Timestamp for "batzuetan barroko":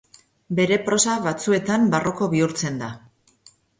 1.27-2.31